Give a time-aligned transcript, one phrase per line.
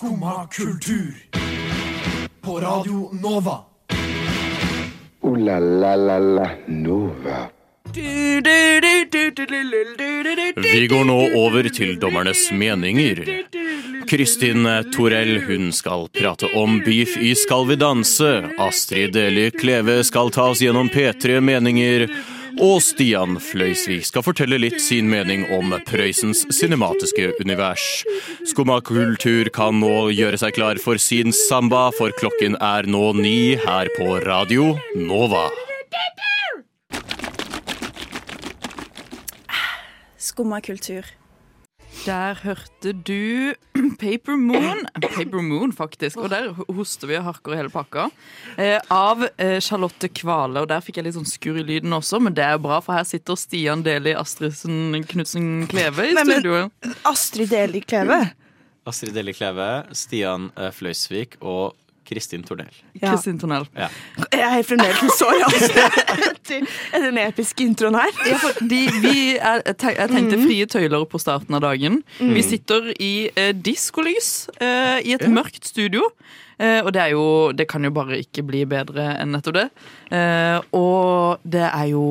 [0.00, 1.14] Skumma kultur.
[2.40, 3.58] På Radio Nova.
[5.20, 7.48] O-la-la-la-la Nova.
[10.56, 13.20] Vi går nå over til dommernes meninger.
[14.08, 14.64] Kristin
[14.96, 18.32] Torell hun skal prate om beef i Skal vi danse.
[18.56, 22.08] Astrid Deli Kleve skal ta oss gjennom P3 Meninger.
[22.60, 27.84] Og Stian Fløysvik skal fortelle litt sin mening om Prøysens cinematiske univers.
[28.50, 33.56] Skumma kultur kan nå gjøre seg klar for sin samba, for klokken er nå ni
[33.64, 35.46] her på Radio Nova.
[40.20, 41.08] Skumma kultur.
[42.06, 43.52] Der hørte du
[44.00, 46.16] Paper Moon Paper Moon, faktisk.
[46.16, 48.06] Og der hoster vi og harker hele pakka.
[48.56, 50.62] Eh, av eh, Charlotte Kvale.
[50.62, 52.80] Og der fikk jeg litt sånn skurr i lyden også, men det er jo bra,
[52.84, 56.70] for her sitter Stian Deli Astridsen Knutsen Kleve i studio.
[57.10, 58.22] Astrid Deli Kleve.
[58.88, 61.76] Astrid Deli Kleve, Stian eh, Fløysvik og
[62.08, 62.72] Kristin Tornell.
[62.98, 63.12] Ja.
[63.12, 63.66] Kristin Tornell.
[63.76, 65.76] Jeg er fremdeles så rask
[66.50, 68.10] etter den episke introen her.
[68.26, 72.00] Ja, for de, vi er, jeg tenkte frie tøyler på starten av dagen.
[72.18, 76.08] Vi sitter i eh, diskolys eh, i et mørkt studio.
[76.60, 79.68] Eh, og det er jo Det kan jo bare ikke bli bedre enn nettopp det.
[80.12, 82.04] Eh, og det er jo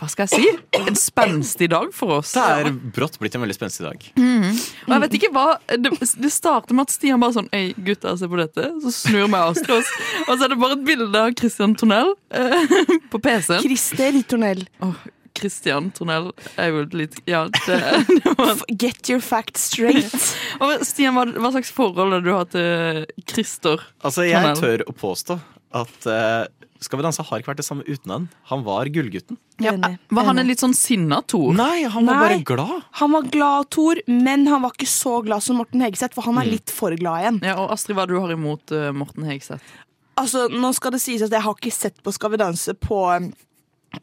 [0.00, 0.52] Hva skal jeg si?
[0.80, 2.32] En spenstig dag for oss.
[2.34, 4.06] Det er brått blitt en veldig spenstig dag.
[4.18, 8.16] Og jeg vet ikke hva Det, det starter med at Stian bare sånn Ei, gutta,
[8.18, 8.68] se på dette.
[8.82, 9.92] Så snur meg Astrid oss.
[10.26, 12.74] Og så er det bare et bilde av Christian Tornell eh,
[13.12, 13.62] på PC-en.
[13.62, 14.64] Christer Tornell.
[14.84, 14.98] Oh,
[15.38, 16.28] Christian Tornell
[16.60, 17.78] er jo litt Ja, det,
[18.10, 20.10] det var Get your facts straight.
[20.62, 23.82] Og Stian, hva, hva slags forhold har du hatt til Christer?
[24.02, 24.62] Altså, jeg Tornell.
[24.62, 25.38] tør å påstå
[25.74, 26.44] at eh,
[26.84, 28.24] Skal vi danse har ikke vært det samme uten han.
[28.50, 29.38] Han var gullgutten.
[29.62, 31.54] Ja, Var han en litt sånn sinna Tor?
[31.56, 32.24] Nei, han var Nei.
[32.24, 32.82] bare glad.
[33.00, 36.40] Han var glad, Tor, men han var ikke så glad som Morten Hegeseth, for han
[36.42, 37.40] er litt for glad igjen.
[37.46, 39.80] Ja, og Astrid, hva du har imot uh, Morten Hegseth?
[40.20, 43.00] Altså, Nå skal det sies at jeg har ikke sett på Skal vi danse på
[43.10, 43.32] um,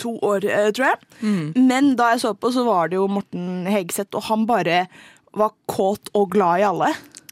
[0.01, 1.55] to år, uh, tror jeg.
[1.55, 4.85] Men da jeg så på, så var det jo Morten Hegeseth, og han bare
[5.37, 6.91] var kåt og glad i alle.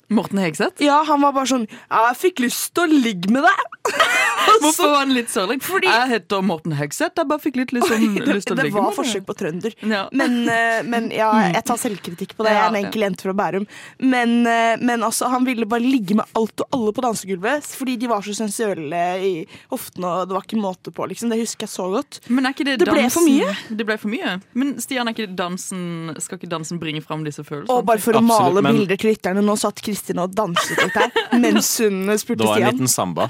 [0.10, 0.82] Morten Hegseth?
[0.84, 3.66] Ja, han var bare sånn 'Jeg fikk lyst til å ligge med deg'.
[4.62, 5.60] Hvorfor var han litt sørlig?
[5.64, 5.88] Fordi...
[5.90, 7.16] Jeg heter Morten Hegseth.
[7.20, 8.74] Jeg bare fikk litt liksom, det, lyst til å ligge med deg.
[8.74, 9.76] det var forsøk på trønder.
[9.86, 10.02] Ja.
[10.20, 12.54] Men, eh, men ja, jeg tar selvkritikk på det.
[12.56, 13.68] Jeg er en enkel jente fra Bærum.
[14.02, 17.96] Men, eh, men altså, han ville bare ligge med alt og alle på dansegulvet fordi
[18.02, 19.32] de var så sensuelle i
[19.72, 21.06] hoftene, og det var ikke måte på.
[21.12, 21.30] Liksom.
[21.32, 22.20] Det husker jeg så godt.
[22.30, 23.54] Men er ikke det, Det ble for mye.
[23.70, 24.36] Det ble for mye.
[24.58, 27.76] Men Stian, er ikke dansen, skal ikke dansen bringe fram disse følelsene?
[27.78, 30.80] Og bare for å Absolutt, male men- bilder til lytterne, nå satt Kristin og danset
[30.80, 33.30] litt her mens hun Det var en liten samba.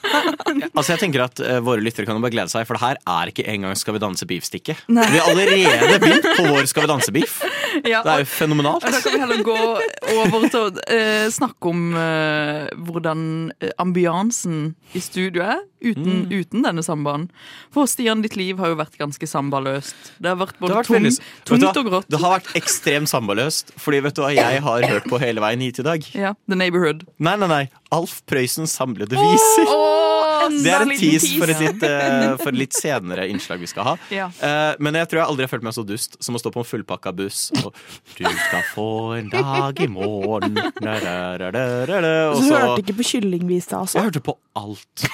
[0.76, 3.00] altså jeg tenker at uh, Våre lyttere kan jo bare glede seg, for det her
[3.16, 4.86] er ikke engang Skal vi danse-beef-stikket.
[4.88, 7.38] Vi har allerede begynt på vår Skal vi danse-beef.
[7.84, 8.82] Ja, Det er jo fenomenalt.
[8.86, 9.56] Da kan vi heller gå
[10.16, 13.24] over til å uh, snakke om uh, hvordan
[13.60, 16.30] eh, ambiansen i studio er uten, Mm.
[16.32, 17.26] uten denne sambaen.
[17.74, 19.94] For Stian, ditt liv har jo vært ganske sambaløst.
[20.18, 21.74] Det har vært Det både har vært tung, veldig- tungt hva?
[21.76, 22.08] og grått.
[22.10, 23.74] Det har vært ekstremt sambaløst.
[23.78, 26.08] Fordi vet du hva jeg har hørt på hele veien hit i dag?
[26.16, 27.04] Ja, The Neighborhood.
[27.18, 27.62] Nei, nei, nei.
[27.94, 29.70] Alf Prøysens samlede viser.
[30.52, 33.90] Det er en tease for et, litt, eh, for et litt senere innslag vi skal
[33.90, 33.94] ha.
[34.14, 34.28] Ja.
[34.40, 36.62] Eh, men jeg tror jeg aldri har følt meg så dust som å stå på
[36.62, 37.70] en fullpakka buss og
[38.16, 40.56] Du skal få en dag i morgen.
[40.56, 44.00] Og Så så hørte ikke på kyllingvisa, altså.
[44.00, 45.08] Jeg hørte på alt.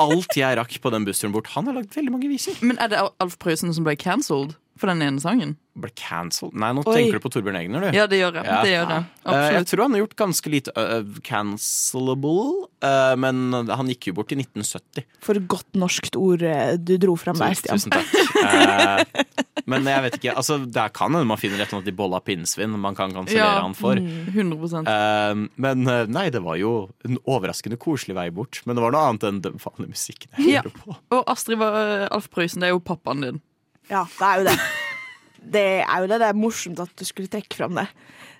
[0.00, 1.50] Alt jeg rakk på den bussturen bort.
[1.54, 2.58] Han har lagd veldig mange viser.
[2.64, 5.54] Men er det Alf Prøysen som ble cancelled for den ene sangen?
[5.74, 6.54] Ble cancelled?
[6.58, 6.92] Nei, nå Oi.
[6.94, 7.96] tenker du på Torbjørn Egner, du.
[7.96, 8.46] Ja, det gjør jeg.
[8.46, 8.60] Ja.
[8.62, 9.06] Det gjør jeg.
[9.26, 13.40] Eh, jeg tror han har gjort ganske lite uh, cancelable, uh, men
[13.70, 15.06] han gikk jo bort i 1970.
[15.24, 17.78] For godt norskt ord eh, du dro fram der, Stian.
[17.78, 18.10] Tusen takk.
[18.44, 19.34] uh,
[19.70, 22.20] men jeg vet ikke, altså det kan hende man finner et eller annet i bolla
[22.24, 23.62] pinnsvin man kan kansellere Ja.
[23.64, 23.96] han for.
[23.96, 28.60] 100 Eh, men eh, nei, det var jo en overraskende koselig vei bort.
[28.66, 30.62] Men det var noe annet enn den vanlige musikken jeg Ja.
[30.62, 30.96] hører på.
[31.16, 33.40] Og Astrid var Alf Prøysen, det er jo pappaen din.
[33.90, 34.58] Ja, det er jo det.
[35.54, 36.20] Det er jo det.
[36.22, 37.88] Det er morsomt at du skulle trekke fram det.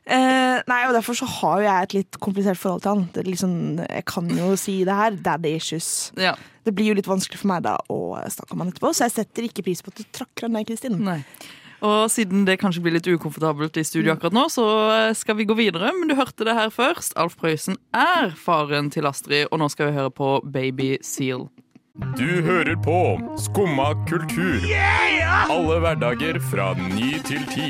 [0.04, 3.04] Eh, nei, og Derfor så har jo jeg et litt komplisert forhold til han.
[3.12, 3.54] Det er liksom,
[3.84, 5.18] jeg kan jo si det her.
[5.24, 5.90] Daddy issues.
[6.20, 6.34] Ja.
[6.64, 9.18] Det blir jo litt vanskelig for meg da å snakke om han etterpå, så jeg
[9.18, 10.96] setter ikke pris på at du trakk fram deg, Kristin.
[11.04, 11.20] Nei.
[11.84, 14.64] Og siden det kanskje blir litt ukomfortabelt i studio akkurat nå, så
[15.18, 15.90] skal vi gå videre.
[15.98, 17.12] Men du hørte det her først.
[17.20, 21.50] Alf Prøysen er faren til Astrid, og nå skal vi høre på Baby Seal.
[21.94, 23.00] Du hører på
[23.38, 24.64] Skumma kultur.
[25.50, 27.68] Alle hverdager fra ny til ti.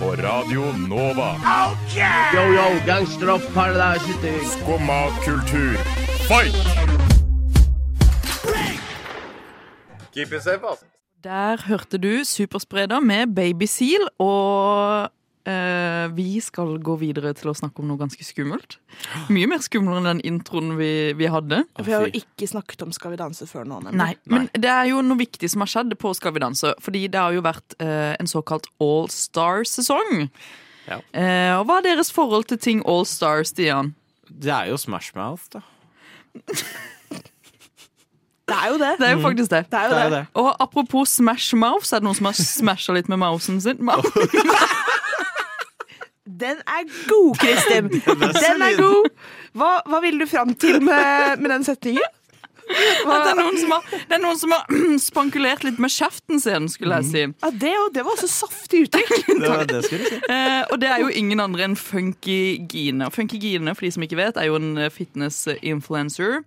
[0.00, 1.28] På Radio Nova.
[2.34, 4.34] Yo, yo, gangster up paradise city.
[4.56, 5.78] Skumma kultur.
[6.26, 6.58] Fight!
[10.12, 10.82] Keep it safe, ass.
[11.24, 15.10] Der hørte du Superspreder med Baby Seal, og
[16.14, 18.76] vi skal gå videre til å snakke om noe ganske skummelt.
[19.32, 21.64] Mye mer skummelt enn den introen vi, vi hadde.
[21.82, 23.80] Vi har jo ikke snakket om Skal vi danse før nå.
[23.82, 23.98] nemlig.
[23.98, 26.74] Nei, men det er jo noe viktig som har skjedd på Skal vi danse.
[26.84, 30.28] Fordi det har jo vært eh, en såkalt all star-sesong.
[30.86, 31.00] Ja.
[31.10, 33.94] Eh, og hva er deres forhold til ting all star, Stian?
[34.30, 35.62] Det er jo Smash Mouth, da.
[38.42, 38.88] Det er jo det.
[38.98, 39.60] Det er jo faktisk det.
[39.70, 40.10] Det er jo Det er det.
[40.10, 40.26] jo det.
[40.42, 43.78] Og apropos Smash Mouth, så er det noen som har smasha litt med mousen sin.
[46.26, 47.88] Den er god, Kristin!
[48.46, 49.08] Den er god!
[49.58, 52.18] Hva, hva vil du fram til med, med den setningen?
[53.10, 54.76] At det er noen som har, det er noen som har
[55.08, 57.24] spankulert litt med kjeften sin, skulle jeg si.
[57.26, 59.10] Ja, det, det var også saftig uttrykk.
[59.42, 60.20] Det, var det skulle si.
[60.30, 63.10] Eh, og det er jo ingen andre enn Funky Gine.
[63.10, 66.44] Funky Gine, for de som ikke vet, er jo en eh, fitness-influencer.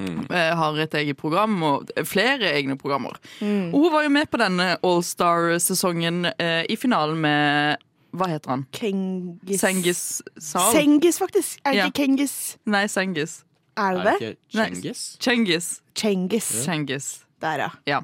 [0.00, 0.30] Mm.
[0.32, 3.18] har et eget program og flere egne programmer.
[3.44, 8.64] Og hun var jo med på denne Allstar-sesongen eh, i finalen med Hva heter han?
[8.74, 10.00] Kengis Sengis
[10.38, 10.72] Sal?
[10.74, 11.60] Sengis, faktisk.
[11.64, 11.86] Er det Ja.
[11.86, 12.56] ikke Kengis?
[12.66, 13.44] Nei, Sengis.
[13.76, 14.30] Er det det?
[14.52, 15.02] Cengiz?
[15.20, 15.80] Cengiz.
[15.94, 17.24] Kengis.
[17.40, 17.70] Der, ja.
[17.86, 18.00] Ja.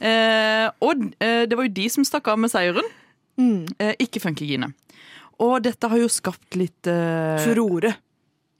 [0.00, 2.86] Eh, og eh, det var jo de som stakk av med seieren.
[3.40, 4.70] Eh, ikke funkygine.
[5.40, 7.94] Og dette har jo skapt litt eh, Furore.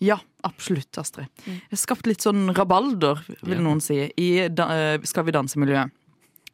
[0.01, 1.29] Ja, absolutt, Astrid.
[1.47, 1.59] Mm.
[1.77, 3.61] skapt litt sånn rabalder, vil Ja.
[3.65, 5.91] noen si, i da, eh, Skal vi danse-miljøet.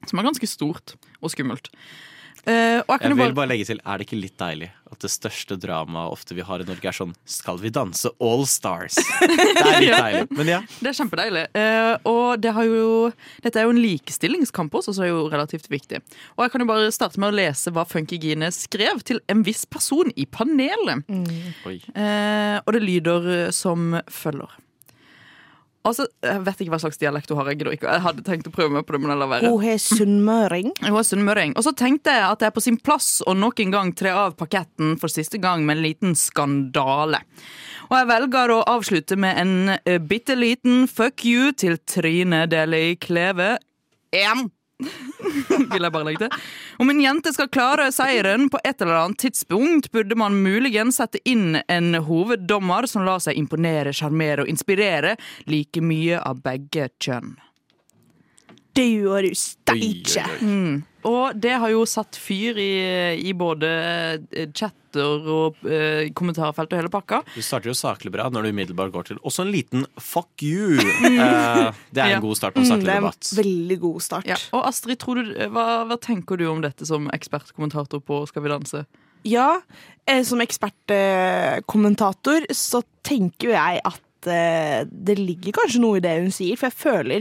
[0.06, 1.71] Som er ganske stort og skummelt.
[2.47, 4.69] Eh, og jeg kan Jeg vil bare bare legge til, er det ikke litt deilig
[4.87, 8.45] at det største dramaet ofte vi har i Norge, er sånn Skal vi danse All
[8.47, 8.99] Stars?
[9.27, 10.27] Det er litt deilig.
[10.39, 10.61] Men ja.
[10.79, 11.45] Det er kjempedeilig.
[11.57, 12.91] Uh, og det har jo,
[13.43, 16.03] dette er jo en likestillingskamp også, så det er jo relativt viktig.
[16.37, 19.43] Og jeg kan jo bare starte med å lese hva Funky Gine skrev til en
[19.47, 21.03] viss person i panelet.
[21.11, 21.51] Mm.
[21.67, 24.55] Uh, og det lyder som følger.
[25.87, 27.50] Altså, Jeg vet ikke hva slags dialekt hun har.
[27.53, 27.93] Jeg, ikke.
[27.93, 29.53] jeg hadde tenkt å prøve meg på det, men jeg lar være.
[29.53, 30.73] Hun har sunnmøring.
[30.83, 31.55] Hun er sunnmøring.
[31.56, 34.15] Og så tenkte jeg at det er på sin plass å nok en gang tre
[34.17, 37.23] av paketten for siste gang med en liten skandale.
[37.87, 42.97] Og jeg velger å avslutte med en uh, bitte liten fuck you til Trine Deli
[42.99, 43.56] Kleve.
[44.17, 44.49] En.
[45.73, 46.44] Vil jeg bare legge til.
[46.82, 51.23] Om en jente skal klare seieren på et eller annet tidspunkt, burde man muligens sette
[51.28, 55.17] inn en hoveddommer som lar seg imponere, sjarmere og inspirere
[55.50, 57.37] like mye av begge kjønn.
[58.76, 60.25] Du og du steikje.
[60.43, 60.82] oi.
[61.06, 62.73] Og det har jo satt fyr i,
[63.23, 63.69] i både
[64.34, 67.20] eh, chatter og eh, kommentarfelt og hele pakka.
[67.37, 70.75] Du starter jo saklig bra når du umiddelbart går til også en liten fuck you.
[70.76, 72.17] Eh, det er Ja.
[72.19, 73.26] en god start på en Mm, saklig det er en debatt.
[73.38, 74.26] veldig god start.
[74.26, 74.37] Ja.
[74.52, 78.49] Og Astrid, tror du, hva, hva tenker du om dette som ekspertkommentator på Skal vi
[78.56, 78.82] danse?
[79.26, 79.61] Ja,
[80.11, 86.17] eh, som ekspertkommentator så tenker jo jeg at eh, det ligger kanskje noe i det
[86.25, 87.20] hun sier, for jeg føler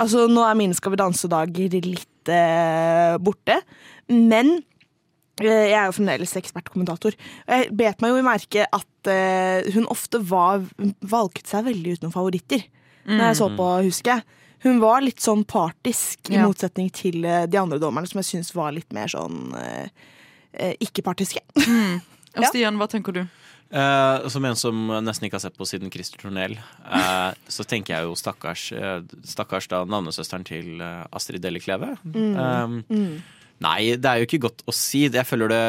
[0.00, 3.60] Altså, nå er mine Skal vi danse-dager litt eh, borte,
[4.10, 4.56] men
[5.40, 7.14] eh, jeg er jo fremdeles ekspertkommentator.
[7.46, 10.64] Jeg bet meg jo i merke at eh, hun ofte var,
[11.04, 12.64] valgte seg veldig ut noen favoritter.
[13.04, 14.24] Når jeg så på, husker jeg.
[14.64, 16.46] Hun var litt sånn partisk, i Ja.
[16.48, 19.88] motsetning til eh, de andre dommerne, som jeg syns var litt mer sånn eh,
[20.56, 21.42] eh, ikke-partiske.
[21.60, 21.66] Og
[22.34, 22.50] Ja.
[22.50, 23.24] Stian, hva tenker du?
[23.74, 27.96] Uh, som en som nesten ikke har sett på siden Christer Tornell, uh, så tenker
[27.96, 31.94] jeg jo stakkars, eh, stakkars da navnesøsteren til Astrid Delle Kleve.
[32.04, 32.82] Mm.
[32.84, 35.06] Eh, Nei, det er jo ikke godt å si.
[35.08, 35.64] Jeg føler det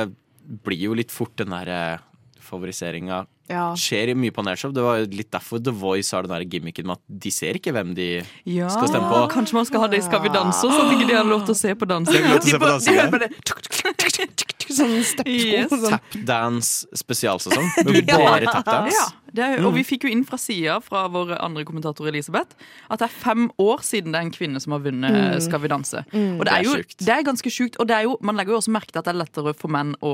[0.66, 2.02] blir jo litt fort den der
[2.46, 3.24] favoriseringa.
[3.50, 3.68] Ja.
[3.78, 4.74] Skjer mye mye paneelshow.
[4.74, 7.74] Det var litt derfor The Voice har den der gimmicken med at de ser ikke
[7.76, 8.10] hvem de
[8.50, 9.22] Ja, Skal stemme på.
[9.34, 11.46] Kanskje man skal ha det i Skal vi danse, så at ikke de har lov
[11.46, 12.26] til å se på dansing.
[12.26, 13.08] De, se på dansing, ja.
[13.14, 13.30] Bare
[14.66, 15.34] tuk, Sånn stepsko.
[15.34, 15.70] Yes.
[15.72, 15.94] Sånn.
[15.94, 17.70] Tapdance spesialsesong.
[17.88, 18.96] Med bare tapdance.
[18.96, 19.06] Ja,
[19.36, 22.56] det er, og vi fikk jo inn fra sida fra vår andre kommentator Elisabeth
[22.88, 25.72] at det er fem år siden det er en kvinne som har vunnet Skal vi
[25.72, 26.06] danse.
[26.16, 27.80] Og det er jo det er ganske sjukt.
[27.82, 29.74] Og det er jo, man legger jo også merke til at det er lettere for
[29.74, 30.14] menn å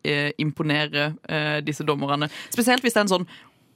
[0.00, 2.30] eh, imponere eh, disse dommerne.
[2.54, 3.28] Spesielt hvis det er en sånn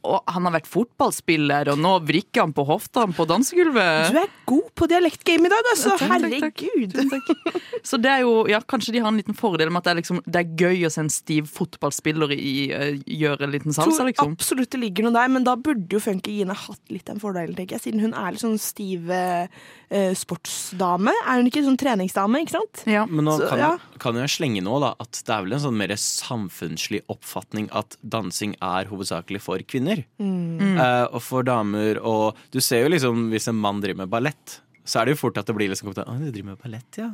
[0.09, 4.13] å, han har vært fotballspiller, og nå vrikker han på hofta på dansegulvet.
[4.15, 5.95] Du er god på dialektgame i dag, altså.
[6.01, 6.13] Takk.
[6.15, 6.97] Herregud.
[7.13, 7.59] Takk.
[7.87, 10.01] Så det er jo, ja, Kanskje de har en liten fordel med at det er,
[10.03, 14.03] liksom, det er gøy å se en stiv fotballspiller i, uh, gjøre en liten salsa,
[14.03, 14.35] tror liksom.
[14.37, 17.57] absolutt det ligger noe der, men da burde jo Funky Gine hatt litt den fordelen,
[17.57, 17.87] tenker jeg.
[17.89, 19.49] Siden hun er litt sånn stiv uh,
[19.89, 21.15] sportsdame.
[21.25, 22.85] Er hun ikke sånn treningsdame, ikke sant?
[22.89, 23.07] Ja.
[23.09, 23.73] Men nå Så, kan, ja.
[24.03, 27.97] kan jeg slenge nå da at det er vel en sånn mer samfunnslig oppfatning at
[28.03, 29.98] dansing er hovedsakelig for kvinner.
[30.21, 34.61] Eh, og for damer og Du ser jo liksom hvis en mann driver med ballett,
[34.85, 37.09] så er det jo fort at det blir liksom Å, du driver med ballett, ja.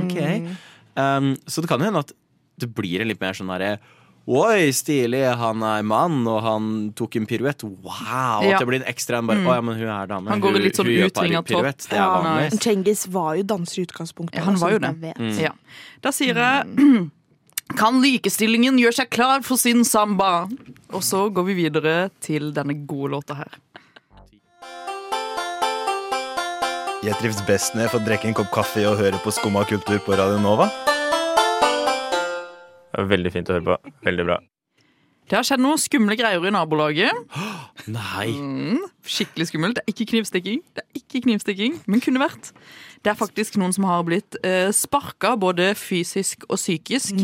[0.00, 0.18] Ok.
[0.96, 2.12] Um, så det kan jo hende at
[2.56, 3.76] det blir en litt mer sånn herre
[4.26, 6.64] Oi, stilig, han er mann, og han
[6.98, 7.62] tok en piruett.
[7.62, 8.42] Wow!
[8.42, 8.56] Ja.
[8.56, 10.32] At det blir en ekstra en bare Å ja, men hun er dame.
[10.32, 11.62] Han går Hun- litt sånn utvinga topp.
[11.62, 12.48] er Ja.
[12.50, 14.34] Cengiz var jo danser i utgangspunktet.
[14.34, 15.14] Ja, han var jo det.
[15.14, 15.38] Mm.
[15.38, 15.52] Ja.
[16.02, 17.10] Da sier jeg
[17.74, 20.46] Kan likestillingen gjøre seg klar for sin samba?
[20.94, 23.58] Og så går vi videre til denne gode låta her.
[27.06, 29.98] Jeg trives best når jeg får drikke en kopp kaffe og høre på Skumma kultur
[30.02, 30.70] på Radio Nova.
[32.90, 33.94] Det er veldig fint å høre på.
[34.06, 34.38] Veldig bra.
[35.26, 37.22] Det har skjedd noen skumle greier i nabolaget.
[37.90, 38.28] Nei.
[38.30, 39.78] Mm, skikkelig skummelt.
[39.78, 42.52] Det er ikke knivstikking, Det er ikke knivstikking, men kunne vært.
[43.02, 47.18] Det er faktisk noen som har blitt eh, sparka, både fysisk og psykisk.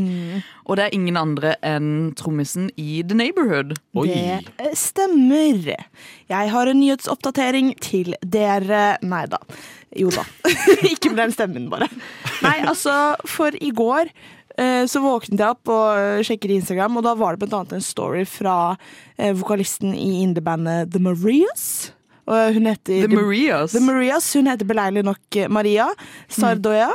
[0.66, 3.75] Og det er ingen andre enn trommisen i The Neighborhood.
[3.94, 5.73] Det eh, stemmer.
[6.30, 8.85] Jeg har en nyhetsoppdatering til dere.
[9.02, 9.42] Nei da.
[9.99, 10.26] Jo da.
[10.92, 11.90] Ikke med den stemmen, bare.
[12.42, 14.11] Nei, altså, for i går
[14.87, 18.25] så våknet jeg opp og sjekket sjekker Instagram, og da var det annet en story
[18.28, 18.76] fra
[19.16, 21.92] eh, vokalisten i indiebandet The Marias.
[22.26, 23.73] Og hun heter The Marias.
[23.73, 24.32] The Marias.
[24.35, 25.88] Hun heter beleilig nok eh, Maria
[26.28, 26.92] Sardoya.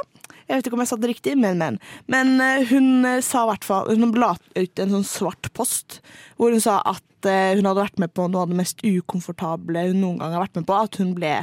[0.47, 1.81] Jeg vet ikke om jeg sa det riktig, men, men.
[2.11, 5.99] Men eh, hun eh, sa hvert fall Hun la ut en sånn svart post
[6.37, 9.87] hvor hun sa at eh, hun hadde vært med på noe av det mest ukomfortable
[9.89, 10.77] hun noen gang har vært med på.
[10.77, 11.33] At hun ble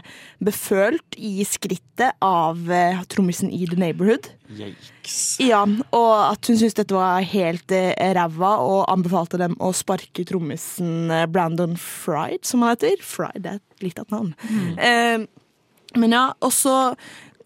[0.44, 2.62] befølt i skrittet av
[3.10, 4.30] trommisen i The Neighborhood.
[4.54, 5.18] Yikes.
[5.42, 11.10] Ja, og at hun syntes dette var helt ræva, og anbefalte dem å sparke trommisen
[11.34, 13.02] Brandon Fried, som han heter.
[13.02, 14.34] Fried er er litt av et navn.
[14.78, 16.94] Eh, men ja, og så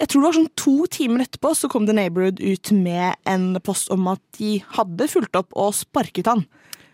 [0.00, 3.48] jeg tror det var sånn to timer etterpå så kom The Neighborhood ut med en
[3.60, 6.44] post om at de hadde fulgt opp og sparket han.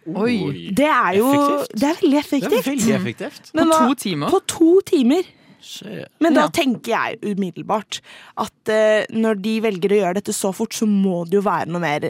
[0.07, 0.71] Oi.
[0.77, 1.81] Det er jo Effektivt.
[1.81, 2.59] Det er veldig Det effektivt.
[2.59, 3.51] er veldig effektivt.
[3.55, 4.29] Men På to timer?
[4.31, 5.23] På to timer.
[5.65, 6.09] Shit.
[6.21, 6.49] Men da Ja.
[6.49, 8.01] tenker jeg umiddelbart
[8.37, 11.69] at uh, når de velger å gjøre dette så fort, så må det jo være
[11.73, 12.01] noe mer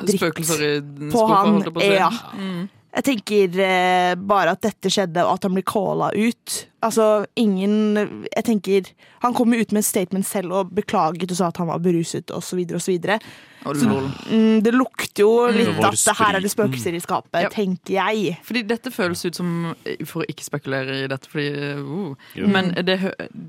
[0.00, 0.80] dritt Spøkelser i
[1.12, 1.52] på han.
[1.52, 1.98] holdt jeg på å si.
[1.98, 2.08] Ja.
[2.32, 2.68] Mm.
[2.94, 6.60] Jeg tenker eh, bare at dette skjedde, og at han blir calla ut.
[6.84, 7.96] Altså, ingen
[8.28, 8.90] Jeg tenker
[9.24, 11.80] Han kom jo ut med et statement selv og beklaget og sa at han var
[11.82, 12.60] beruset osv.
[12.76, 12.98] osv.
[13.64, 17.48] Mm, det lukter jo litt Det at det her er det spøkelser i skapet, Ja.
[17.48, 18.36] tenker jeg.
[18.44, 19.74] Fordi dette føles ut som
[20.04, 21.48] For å ikke spekulere i dette, fordi
[21.80, 23.00] uh, Men det,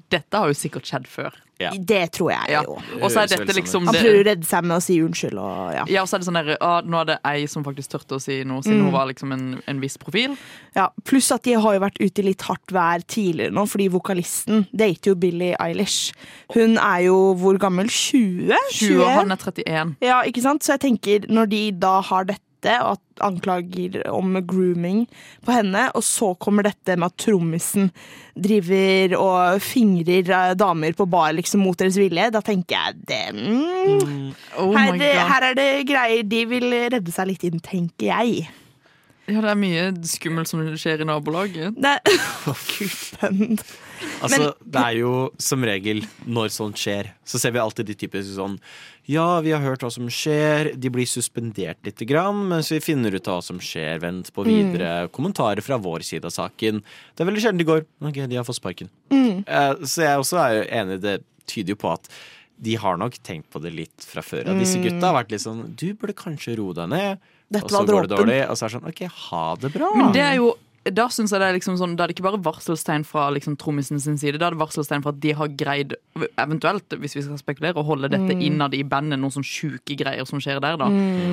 [0.09, 1.35] dette har jo sikkert skjedd før.
[1.59, 1.69] Ja.
[1.71, 2.61] Det tror jeg Ja.
[2.67, 2.73] jo.
[3.01, 5.37] Og så er dette sånn liksom Han prøver å redde seg med å si unnskyld
[5.39, 5.83] og ja.
[5.87, 8.15] Ja, og så er det sånn der, ah, Nå er det ei som faktisk turte
[8.17, 8.83] å si noe, siden Mm.
[8.89, 10.35] hun var liksom en, en viss profil.
[10.75, 13.87] Ja, Pluss at de har jo vært ute i litt hardt vær tidligere nå, fordi
[13.89, 16.11] vokalisten dater jo Billie Eilish.
[16.53, 17.87] Hun er jo hvor gammel?
[17.87, 18.51] 20?
[18.73, 19.95] 20, og han er 31.
[20.01, 20.61] Ja, ikke sant?
[20.63, 22.41] Så jeg tenker, når de da har dette,
[22.81, 25.05] og at anklager om grooming
[25.45, 27.91] på henne, og så kommer dette med at trommisen
[28.35, 33.23] driver og fingrer eh, damer på bar liksom mot deres vilje, da tenker jeg det
[33.35, 34.27] mm,
[34.59, 38.47] Oh her, her er det greier de vil redde seg litt inn, tenker jeg.
[39.25, 41.77] Ja, det er mye skummelt som skjer i nabolaget.
[41.81, 41.97] Det
[44.21, 45.11] Altså, det er jo
[45.41, 48.57] som regel når sånt skjer, så ser vi alltid de typiske sånn
[49.07, 53.13] Ja, vi har hørt hva som skjer, de blir suspendert lite grann, mens vi finner
[53.13, 55.07] ut hva som skjer, vent på videre.
[55.13, 56.81] Kommentarer fra vår side av saken.
[57.13, 58.89] Det er veldig sjelden de går OK, de har fått sparken.
[59.11, 62.09] Eh, Så jeg også er jo enig, det tyder jo på at
[62.57, 64.47] de har nok tenkt på det litt fra før.
[64.49, 67.19] Og disse gutta har vært litt sånn Du burde kanskje roe deg ned.
[67.51, 69.89] Dette og så går det dårlig, og så er det sånn OK, ha det bra.
[69.93, 70.53] Men det er jo
[70.93, 73.55] da synes jeg det er liksom sånn, da er det ikke bare varselstegn fra liksom
[73.57, 75.95] trommisen sin side, da er det varselstegn for at de har greid,
[76.37, 80.27] eventuelt, hvis vi skal spekulere, å holde dette innad i bandet, noen sånn sjuke greier
[80.29, 80.77] som skjer der.
[80.77, 80.89] da.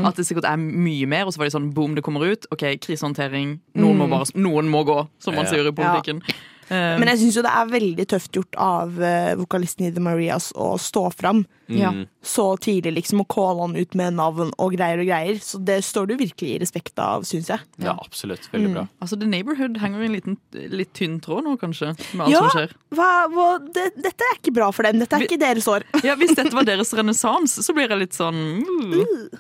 [0.09, 2.47] At det sikkert er mye mer, og så var de sånn boom, det kommer ut.
[2.55, 3.59] OK, krisehåndtering.
[3.77, 5.51] Noen, må, bare, noen må gå, som man Ja.
[5.53, 6.23] sier i politikken.
[6.71, 6.97] Ja.
[6.97, 10.53] Men jeg syns jo det er veldig tøft gjort av eh, vokalisten i The Marias
[10.57, 11.43] å stå fram
[11.79, 11.93] ja.
[12.23, 15.39] så tidlig, liksom, og calle han ut med navn og greier og greier.
[15.43, 17.61] Så det står du virkelig i respekt av, syns jeg.
[17.83, 18.49] Ja, absolutt.
[18.53, 18.85] Veldig bra.
[19.03, 20.37] Altså, The Neighborhood henger i en liten,
[20.73, 22.43] litt tynn tråd nå, kanskje, med alt Ja.
[22.45, 22.75] som skjer.
[22.93, 24.99] Hva, hva, det, dette er ikke bra for dem.
[25.03, 25.87] Dette er Vi- ikke deres år.
[26.03, 28.35] Ja, Hvis dette var deres renessanse, så blir jeg litt sånn
[28.67, 28.95] mm.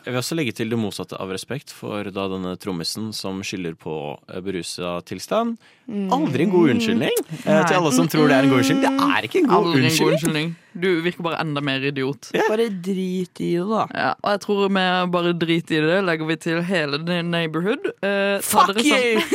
[0.04, 3.74] Jeg vil også legge til det motsatte av respekt for da denne trommisen som skylder
[3.78, 3.96] på
[4.30, 5.58] eh, berusa tilstand.
[5.90, 7.16] Aldri en god unnskyldning.
[7.28, 7.66] mm.
[7.66, 8.98] til alle som tror det er en god unnskyldning.
[8.98, 10.52] Det er ikke en god Aldri en god unnskyldning.
[10.72, 12.30] Du virker bare enda mer idiot.
[12.48, 13.82] Bare drit i det, da.
[13.92, 15.98] Ja, og jeg tror vi bare drit i det.
[16.06, 17.90] Legger vi til hele The Neighborhood.
[18.02, 19.20] Eh, Fuck dere you!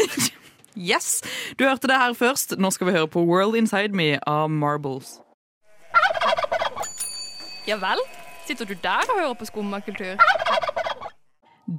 [0.77, 1.21] Yes!
[1.57, 2.53] Du hørte det her først.
[2.61, 5.15] Nå skal vi høre på World Inside Me av Marbles.
[7.67, 7.97] Ja vel?
[8.47, 10.21] Sitter du der og hører på skummakultur?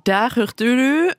[0.07, 1.13] Der hørte du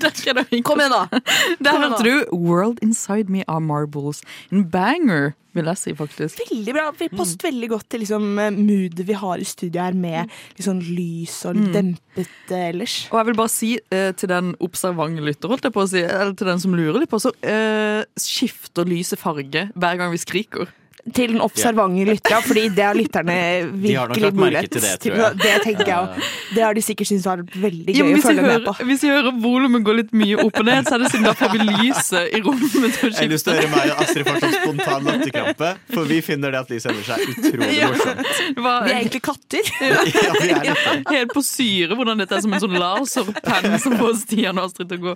[0.68, 1.20] Kom igjen, da!
[1.64, 4.22] Der hørte du World Inside Me av Marbles.
[4.52, 6.40] En banger, vil jeg si, faktisk.
[6.50, 6.86] Veldig bra.
[6.96, 10.66] Vi passet veldig godt til liksom, eh, moodet vi har i studio her, med litt
[10.66, 12.96] sånn lys og litt dempet uh, ellers.
[13.10, 16.04] Og jeg vil bare si uh, til den observante lytter, holdt jeg på å si,
[16.06, 20.22] eller til den som lurer litt på, så uh, skifter lyset farge hver gang vi
[20.22, 20.70] skriker.
[21.16, 23.36] Til den observante lytteren, fordi det har lytterne
[23.80, 25.30] virkelig mulighet til det.
[25.40, 26.26] Det tenker jeg også.
[26.54, 28.74] Det har de sikkert syntes var veldig gøy ja, å følge med på.
[28.90, 31.32] hvis jeg hører volumet gå litt mye opp og ned, så er det siden da
[31.38, 34.40] får vi lyset i rommet Jeg har lyst til å høre meg og Astrid får
[34.44, 37.88] sånn spontan latterkrampe, for vi finner det at Lise Ellers er utrolig Ja.
[37.94, 38.42] morsomt.
[38.60, 38.74] Hva?
[38.84, 39.72] Vi er egentlig katter.
[39.90, 40.02] Ja,
[40.40, 40.92] vi er dette.
[41.10, 44.90] Helt på syre hvordan dette er som en sånn laserpenn som får Stian og Astrid
[44.90, 45.14] til å gå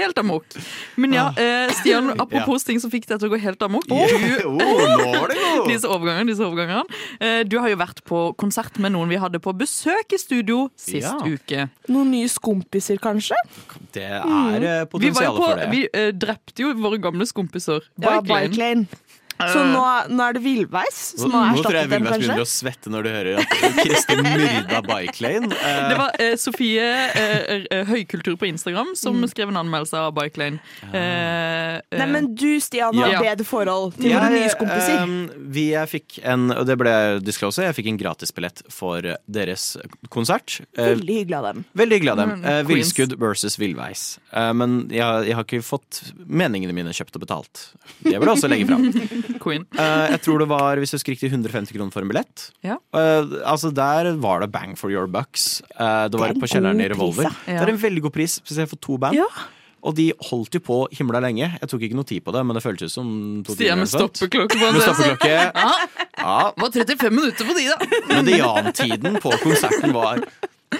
[0.00, 0.56] helt amok.
[1.00, 3.86] Men ja, eh, Stian, apropos ting som fikk deg til å gå helt amok.
[3.90, 5.68] Oh, Du, nå var det god!
[5.72, 6.84] disse overgangene, disse overgangene.
[7.20, 10.70] Eh, Du har jo vært på konsert med noen vi hadde på besøk i studio
[10.76, 11.18] sist Ja.
[11.24, 11.68] uke.
[11.88, 13.36] Noen nye skompiser, kanskje?
[13.92, 14.60] Det er eh, Mm.
[14.62, 15.70] Vi, potensial for det.
[15.70, 17.80] vi eh, drepte jo våre gamle skompiser.
[18.00, 18.48] Ja, Bike Lane.
[18.48, 18.86] Bike Lane.
[19.36, 19.82] Så nå,
[20.16, 23.40] nå er det villveis som Nå, tror jeg villveis begynner å svette når du hører
[23.42, 23.50] at
[23.82, 25.50] Kristin myrda Bike Lane.
[25.52, 29.28] Eh, Det var eh, Sofie eh, eh, Høykultur på Instagram som Mm.
[29.32, 30.58] skrev en anmeldelse av Bike Lane.
[30.92, 33.20] Eh, eh, Nei, men du, Stian, har Ja.
[33.22, 35.04] bedre forhold til våre nye kompiser.
[35.52, 39.76] vi jeg fikk en, og det ble disclose, jeg fikk en gratisbillett for deres
[40.08, 40.60] konsert.
[40.76, 41.64] Eh, Veldig hyggelig av dem.
[41.76, 42.30] Veldig hyggelig av dem.
[42.40, 42.62] Mm, Eh.
[42.68, 44.18] Villskudd versus villveis.
[44.32, 47.64] Eh, men jeg, jeg har ikke fått meningene mine kjøpt og betalt.
[48.02, 48.84] Det vil jeg også legge fram.
[49.42, 49.66] Queen.
[49.76, 52.46] Uh, jeg tror det var hvis du husker riktig, 150 kroner for en billett.
[52.66, 52.78] Ja.
[52.94, 55.60] Uh, altså Der var det bang for your bucks.
[55.78, 57.28] Uh, det var Det på kjelleren i Revolver.
[57.30, 57.60] pris, ja.
[57.60, 59.18] Det er en veldig god pris, spesielt for to band.
[59.18, 59.26] Ja.
[59.86, 61.46] Og de holdt jo på himla lenge.
[61.60, 63.06] Jeg tok ikke noe tid på det, men det føltes som
[63.46, 63.84] to Stian timer.
[63.84, 65.30] med stoppeklokke på en stoppeklokke.
[65.30, 65.74] Ja,
[66.16, 67.76] Ja, var 35 minutter på de, da!
[68.22, 70.24] Mediantiden på konserten var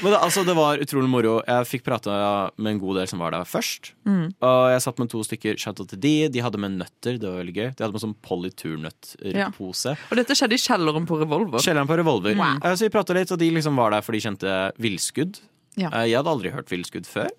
[0.03, 1.35] men det, altså, det var utrolig moro.
[1.47, 2.17] Jeg fikk prata
[2.57, 3.93] med en god del som var der først.
[4.09, 4.27] Mm.
[4.45, 5.59] Og jeg satt med to stykker.
[5.61, 6.15] Shout til de.
[6.33, 7.19] De hadde med nøtter.
[7.21, 7.69] Det var veldig gøy.
[7.77, 9.95] De hadde med sånn politurnøttpose.
[10.11, 11.63] Og dette skjedde i kjelleren på Revolver.
[11.63, 12.37] Kjelleren på Revolver.
[12.39, 12.59] Wow.
[12.63, 15.41] Eh, Så vi prata litt, og de liksom var der for de kjente villskudd.
[15.77, 15.91] Ja.
[15.93, 17.31] Eh, Jeg hadde aldri hørt villskudd før.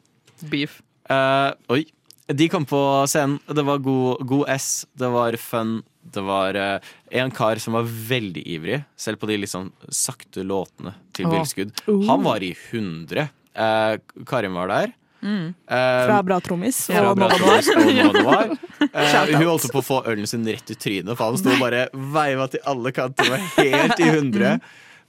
[0.49, 0.81] Beef.
[1.09, 1.85] Uh, oi.
[2.27, 3.39] De kom på scenen.
[3.47, 5.83] Det var god, god S, det var fun.
[6.13, 10.45] Det var eh, en kar som var veldig ivrig, selv på de litt sånn sakte
[10.47, 11.73] låtene til Billskudd.
[11.87, 12.05] Oh.
[12.09, 13.27] Han var i 100.
[13.57, 13.97] Eh,
[14.29, 14.95] Karin var der.
[15.21, 15.47] Mm.
[15.49, 17.63] Eh, Fra Bra Trommis og Bra Nova Noir.
[17.65, 18.57] Trommis og.
[18.87, 21.87] Eh, hun holdt på å få ølen sin rett i trynet, for han sto bare
[22.13, 23.25] veiva til alle kanter.
[23.33, 24.51] Var helt i hundre.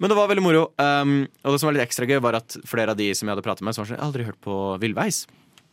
[0.01, 0.63] Men det var veldig moro.
[0.81, 3.37] Um, og det som var litt ekstra gøy, var at flere av de som jeg
[3.37, 5.21] hadde pratet med, som var sånn, jeg har aldri hørt på Villveis.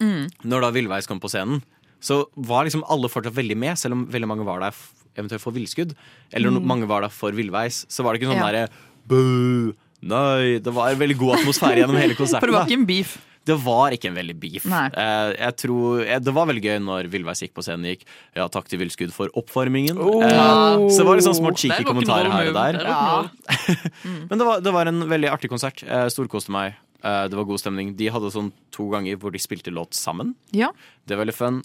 [0.04, 0.28] Mm.
[0.52, 1.64] Når da Villveis kom på scenen,
[2.04, 4.76] så var liksom alle fortsatt veldig med, selv om veldig mange var der
[5.18, 5.96] eventuelt for villskudd.
[6.34, 6.66] Eller Mm.
[6.66, 8.52] mange var der for Villveis, så var det ikke sånn Ja.
[8.52, 8.70] derre
[9.08, 9.74] Boo!
[10.02, 10.60] Nei!
[10.60, 12.40] Det var en veldig god atmosfære gjennom hele konserten.
[12.42, 13.18] For det var ikke en beef.
[13.46, 14.66] Det var ikke en veldig beef.
[14.66, 18.02] Eh, jeg tror, eh, det var veldig gøy når Villveis gikk på scenen gikk
[18.36, 19.98] Ja, takk til Villskudd for oppvarmingen.
[20.02, 20.24] Oh.
[20.24, 22.74] Eh, så det var litt sånn små cheeky er kommentarer her og der.
[22.74, 23.92] Det er.
[24.30, 25.84] Men det var, det var en veldig artig konsert.
[26.10, 26.74] Storkoste meg.
[27.04, 27.96] Eh, det var god stemning.
[27.96, 30.34] De hadde sånn to ganger hvor de spilte låt sammen.
[30.52, 30.72] Ja.
[31.06, 31.62] Det var veldig fun.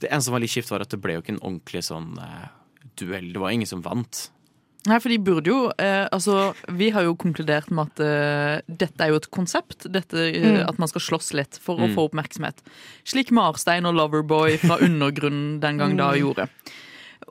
[0.00, 2.12] Det eneste som var litt kjipt, var at det ble jo ikke en ordentlig sånn
[2.18, 2.48] eh,
[2.96, 3.32] duell.
[3.34, 4.30] Det var ingen som vant.
[4.88, 9.04] Nei, for de burde jo eh, Altså, vi har jo konkludert med at eh, dette
[9.04, 9.84] er jo et konsept.
[9.92, 10.62] Dette, eh, Mm.
[10.68, 11.94] At man skal slåss litt for å Mm.
[11.98, 12.62] få oppmerksomhet.
[13.04, 16.20] Slik Marstein og Loverboy fra Undergrunnen den gang da Mm.
[16.22, 16.48] gjorde.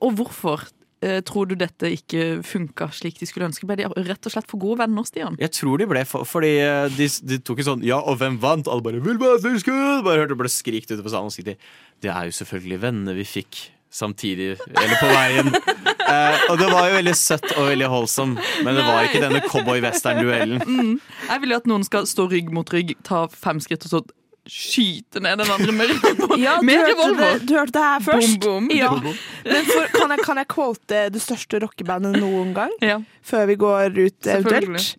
[0.02, 0.68] Og hvorfor
[1.24, 3.68] tror du dette ikke funka slik de skulle ønske?
[3.68, 5.38] Ble de rett og slett for gode venner, Stian?
[5.40, 8.40] Jeg tror de ble for, Fordi eh, de, de tok en sånn Ja, og hvem
[8.44, 8.68] vant?
[8.68, 10.04] Alle bare Villveis Villskudd!
[10.04, 11.32] Bare hørte det ble skrikt ute på salen.
[11.32, 11.56] Og de
[12.04, 15.56] Det er jo selvfølgelig vennene vi fikk samtidig, eller på veien.
[16.10, 18.32] Eh, og det var jo veldig søtt og veldig holdsom,
[18.66, 20.64] men det var ikke denne cowboy-western-duellen.
[20.66, 20.96] Mm.
[21.28, 24.02] Jeg vil jo at noen skal stå rygg mot rygg, ta fem skritt og så
[24.50, 25.94] skyte ned den andre med,
[26.42, 27.40] Ja, revolver.
[27.40, 28.40] det, du hørte det her først.
[28.44, 28.78] Boom, boom.
[28.78, 28.92] Ja.
[29.46, 32.74] Men for, kan, jeg, kan jeg quote det største rockebandet noen gang?
[32.84, 33.00] Ja.
[33.26, 34.98] Før vi går ut eventuelt?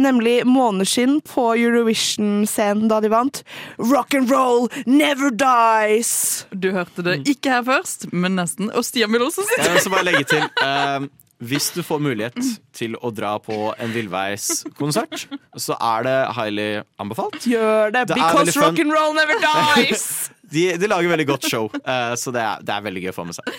[0.00, 3.42] Nemlig Måneskinn på Eurovision-scenen da de vant.
[3.76, 6.46] Rock and roll never dies!
[6.52, 8.70] Du hørte det ikke her først, men nesten.
[8.72, 11.10] Og Stian vil også si Jeg vil også bare legge til eh,
[11.42, 12.36] Hvis du får mulighet
[12.76, 15.24] til å dra på en villveiskonsert,
[15.58, 16.66] så er det highly
[17.02, 17.40] anbefalt.
[17.50, 20.30] Gjør det, Det because rock'n'roll rock and roll never dies!
[20.52, 23.14] De, de lager veldig godt show, eh, så det er, det er veldig gøy å
[23.16, 23.54] få med seg.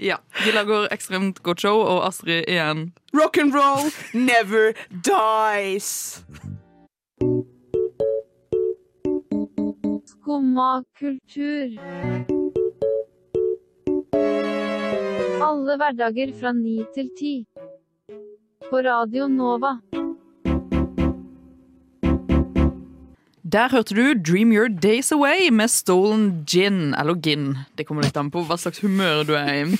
[0.00, 2.86] Ja, De lager ekstremt godt show, og Astrid igjen.
[3.12, 4.72] rock and roll never
[5.04, 6.22] dies!
[10.08, 12.31] Skumma kultur.
[15.42, 17.32] Alle hverdager fra ni til ti.
[18.70, 19.76] På Radio Nova.
[23.52, 26.94] Der hørte du Dream Your Days Away med Stolen Gin.
[26.94, 27.58] Eller gin.
[27.76, 29.78] Det kommer litt an på hva slags humør du er i.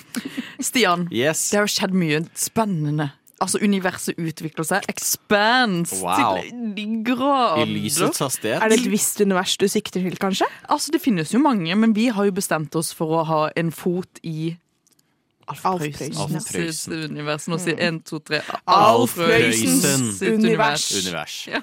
[0.62, 1.46] Stian, Yes.
[1.50, 3.10] det har jo skjedd mye spennende.
[3.42, 4.84] Altså, universet utvikler seg.
[4.92, 6.36] Expands Wow.
[6.42, 7.64] til de grader.
[7.64, 8.60] I lysets hastighet.
[8.62, 10.46] Er det et visst univers du sikter til, kanskje?
[10.68, 13.70] Altså, Det finnes jo mange, men vi har jo bestemt oss for å ha en
[13.72, 14.56] fot i
[15.52, 15.98] Alf Alf Prøysen.
[15.98, 16.38] Prøysen, ja.
[16.40, 16.96] Alf Prøysen.
[17.12, 17.46] univers.
[17.52, 20.86] Nå sier én, to, tre Alf Prøysens univers.
[20.98, 21.36] univers.
[21.52, 21.60] Ja.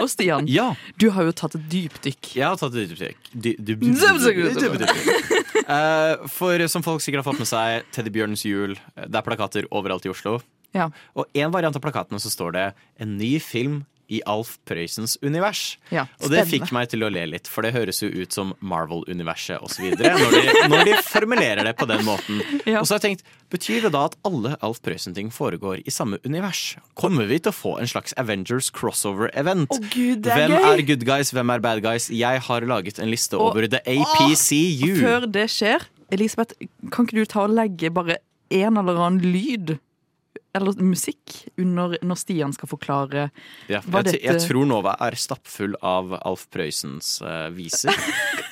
[0.00, 2.34] Og Stian, Ja, du har jo tatt et dypdykk.
[2.38, 3.30] jeg har tatt et dypdykk.
[3.34, 5.26] Dy- dy- dy- dy- dy- dy-
[5.70, 8.74] Eh, For som folk sikkert har fått med seg, Teddybjørnens jul.
[8.96, 10.40] Det er plakater overalt i Oslo.
[10.74, 10.88] Ja.
[11.14, 15.76] Og en variant av plakatene så står det 'En ny film i Alf Prøysens univers'.
[15.94, 18.52] Ja, og det fikk meg til å le litt, for det høres jo ut som
[18.60, 19.92] Marvel-universet osv.
[19.94, 22.40] Når, de- når de formulerer det på den måten.
[22.66, 22.80] Ja.
[22.80, 26.18] Og så har jeg tenkt, betyr det da at alle Alf Prøysen-ting foregår i samme
[26.26, 26.76] univers?
[26.98, 29.70] Kommer vi til å få en slags Avengers crossover-event?
[29.78, 30.66] Er hvem gøy!
[30.74, 32.10] er good guys, hvem er bad guys?
[32.10, 34.96] Jeg har laget en liste Og- over The APCU.
[35.00, 36.54] Før det skjer, Elisabeth,
[36.90, 38.18] kan ikke du ta og legge bare
[38.50, 39.76] en eller annen lyd
[40.56, 43.28] eller musikk under når Stian skal forklare
[43.70, 47.94] Ja, jeg, jeg tror Nova er stappfull av Alf Prøysens uh, viser.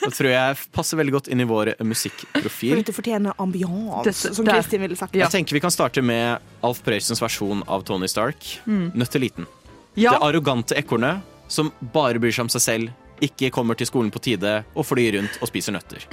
[0.05, 2.77] Det tror jeg passer veldig godt inn i vår For musikkprofil.
[2.83, 4.61] dette fortjener ambiance, som der.
[4.61, 5.17] Kristin ville sagt.
[5.19, 8.47] Jeg tenker Vi kan starte med Alf Prøysens versjon av Tony Stark.
[8.69, 9.47] Nøtteliten.
[9.99, 14.13] Ja, Det arrogante ekornet som bare bryr seg om seg selv, ikke kommer til skolen
[14.15, 16.05] på tide og flyr rundt og spiser nøtter.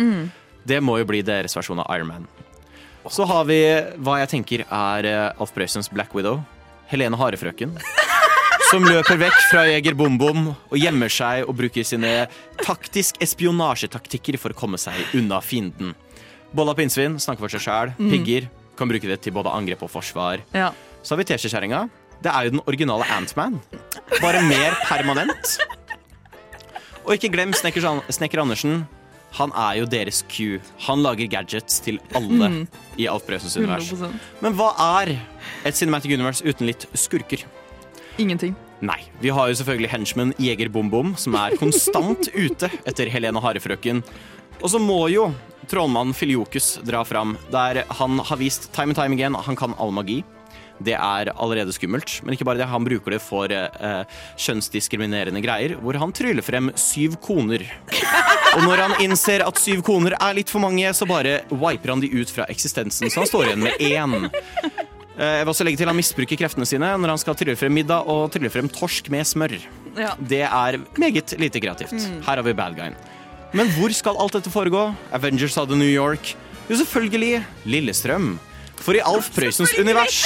[0.65, 2.25] Det må jo bli deres versjon av Iron Man.
[3.11, 3.59] Så har vi
[4.01, 6.39] hva jeg tenker er eh, Alf Prøysens Black Widow.
[6.89, 7.75] Helene Harefrøken.
[8.71, 12.25] Som løper vekk fra Jeger Bom Bom og gjemmer seg og bruker sine
[12.63, 15.93] taktisk espionasjetaktikker for å komme seg unna fienden.
[16.55, 17.93] Bolla pinnsvin snakker for seg sjæl.
[17.99, 20.41] Pigger kan bruke det til både angrep og forsvar.
[20.55, 20.71] ja.
[21.05, 21.83] Så har vi teskjekjerringa.
[22.25, 23.59] Det er jo den originale Antman.
[24.23, 25.51] Bare mer permanent.
[27.05, 28.87] Og ikke glem Snekker, Snekker Andersen.
[29.37, 30.57] Han er jo deres Q.
[30.87, 32.49] Han lager gadgets til alle
[32.97, 33.91] i Alf Prøysens univers.
[33.91, 35.15] 100 Men hva er
[35.65, 37.43] et Cinematic Universe uten litt skurker?
[38.21, 38.55] Ingenting.
[38.85, 38.99] Nei.
[39.23, 44.03] Vi har jo selvfølgelig henchman Jeger Bom Bom, som er konstant ute etter Helene Harefrøken.
[44.61, 45.29] Og så må jo
[45.71, 49.91] trollmannen Filiokus dra fram, der han har vist time and time again han kan all
[49.95, 50.21] magi.
[50.83, 52.65] Det er allerede skummelt, men ikke bare det.
[52.67, 54.03] Han bruker det for eh,
[54.35, 57.63] kjønnsdiskriminerende greier, hvor han tryller frem syv koner.
[58.55, 62.03] Og når han innser at syv koner er litt for mange, så bare wiper han
[62.03, 64.17] de ut fra eksistensen, så han står igjen med én.
[65.15, 67.71] Eh, Jeg vil også legge til Han misbruker kreftene sine når han skal trylle frem
[67.71, 69.53] middag og trylle frem torsk med smør.
[69.95, 70.11] Ja.
[70.19, 71.95] Det er meget lite kreativt.
[72.25, 72.97] Her har vi bad guyen.
[73.55, 74.89] Men hvor skal alt dette foregå?
[75.15, 76.33] Avengers hadde New York.
[76.67, 78.33] Jo, selvfølgelig Lillestrøm.
[78.83, 80.21] For i Alf Prøysens univers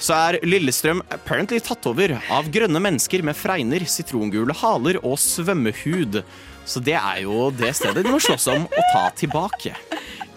[0.00, 6.22] så er Lillestrøm apparently tatt over av grønne mennesker med fregner, sitrongule haler og svømmehud.
[6.64, 9.74] Så det er jo det stedet de må slåss om å ta tilbake.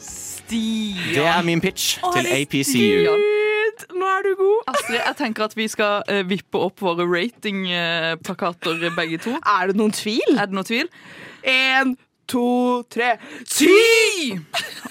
[0.02, 1.14] Stian.
[1.14, 3.14] Det er min pitch til APCU.
[3.94, 4.70] Nå er du god!
[4.74, 9.36] Astrid, jeg tenker at vi skal uh, vippe opp våre ratingplakater begge to.
[9.40, 10.36] Er det noen tvil?
[10.36, 10.92] Er det noen tvil?
[11.50, 11.96] En,
[12.30, 13.16] to, tre
[13.50, 14.36] Ti!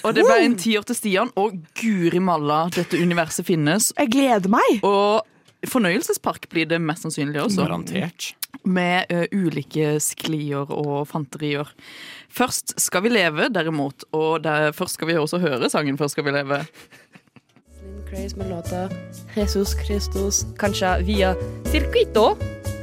[0.03, 3.91] Og det ble en tiår til Stian, og guri malla, dette universet finnes.
[3.97, 4.81] Jeg gleder meg!
[4.83, 5.23] Og
[5.69, 7.63] fornøyelsespark blir det mest sannsynlig også.
[7.63, 8.33] Garantert.
[8.63, 11.69] Med eh, ulike sklier og fanterier.
[12.33, 14.05] Først skal vi leve, derimot.
[14.15, 16.63] Og der, først skal vi også høre sangen Først skal vi leve.
[18.09, 18.89] Craze med låta
[19.35, 21.33] Jesus Christus, kanskje via
[21.71, 22.35] Circuito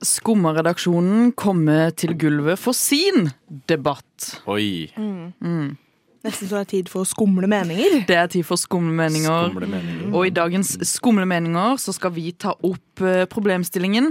[0.00, 3.28] Skumma-redaksjonen komme til gulvet for sin
[3.68, 4.30] debatt?
[4.48, 4.88] Oi.
[4.96, 5.76] Mm.
[6.20, 8.02] Nesten så det er tid for skumle meninger.
[8.08, 9.48] Det er tid for skumle meninger.
[9.48, 10.10] Skumle meninger.
[10.12, 14.10] Og i dagens Skumle meninger så skal vi ta opp eh, problemstillingen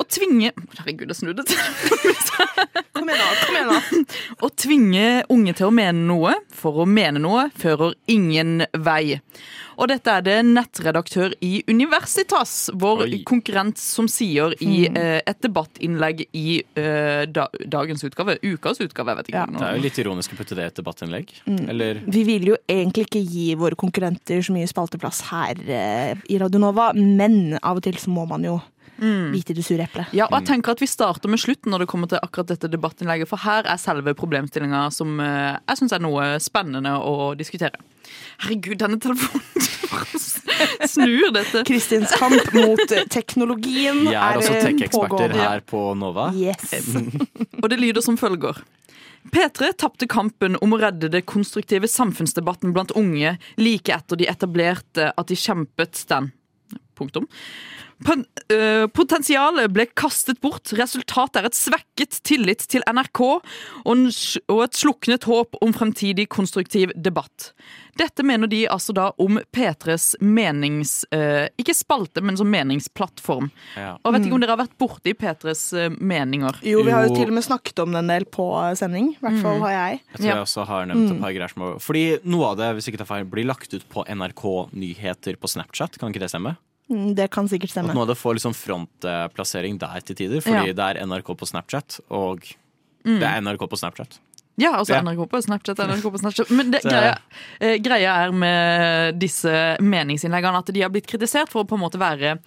[0.00, 1.60] og tvinge Herregud, jeg snudde til.
[2.96, 3.30] Kom igjen, da.
[3.44, 4.18] kom igjen da.
[4.44, 9.20] Å tvinge unge til å mene noe for å mene noe fører ingen vei.
[9.80, 13.20] Og dette er det nettredaktør i Universitas, vår Oi.
[13.28, 18.36] konkurrent, som sier i eh, et debattinnlegg i eh, da, dagens utgave.
[18.44, 19.44] Ukas utgave, jeg vet ikke.
[19.46, 19.46] Ja.
[19.54, 21.32] Det er jo litt ironisk å putte det i et debattinnlegg.
[21.72, 26.42] Eller Vi vil jo egentlig ikke gi våre konkurrenter så mye spalteplass her eh, i
[26.42, 28.58] Radionova, men av og til så må man jo
[29.00, 30.12] bite i det sure eplet.
[30.16, 32.70] Ja, og jeg tenker at Vi starter med slutten når det kommer til akkurat dette
[32.70, 33.30] debattinnlegget.
[33.30, 37.80] For her er selve problemstillinga som eh, jeg syns er noe spennende å diskutere.
[38.44, 39.68] Herregud, denne telefonen
[40.90, 41.64] snur dette.
[41.68, 42.82] Kristins kamp mot
[43.12, 46.30] teknologien Vi er også eh, tech-eksperter her på Nova.
[46.36, 46.74] Yes.
[47.62, 48.60] Og det lyder som følger.
[49.30, 55.10] P3 tapte kampen om å redde det konstruktive samfunnsdebatten blant unge like etter de etablerte
[55.12, 56.30] at de kjempet den.
[56.96, 57.28] Punktum.
[58.00, 60.72] Øh, Potensialet ble kastet bort.
[60.72, 63.42] Resultatet er et svekket tillit til NRK og,
[64.64, 67.50] et sluknet håp om fremtidig konstruktiv debatt.
[68.00, 71.04] Dette mener de altså da om P3s menings...
[71.12, 73.50] øh, ikke spalte, men som meningsplattform.
[73.76, 73.98] Ja.
[74.02, 76.62] Og vet ikke om dere har vært borti P3s øh, meninger?
[76.64, 78.48] Jo, vi har jo til og med snakket om det en del på
[78.80, 79.12] sending.
[79.18, 79.62] I hvert fall Mm.
[79.66, 80.00] har jeg.
[80.14, 81.20] Jeg tror jeg også har nevnt et Mm.
[81.20, 84.06] par greier som Fordi noe av det hvis ikke tar feil, blir lagt ut på
[84.08, 85.98] NRK-nyheter på Snapchat.
[85.98, 86.56] Kan ikke det stemme?
[86.90, 87.94] Mm, Det kan sikkert At stemme.
[87.94, 90.72] noe av det får liksom frontplassering der til tider, fordi Ja.
[90.72, 92.40] det er NRK på Snapchat, og
[93.06, 93.18] Mm.
[93.20, 94.18] det er NRK på Snapchat.
[94.58, 95.00] Ja, altså Ja.
[95.02, 95.78] NRK på Snapchat.
[95.78, 96.50] NRK på Snapchat.
[96.50, 97.16] Men det, greia,
[97.60, 101.80] eh, greia er med disse meningsinnleggene at de har blitt kritisert for å på en
[101.80, 102.38] måte være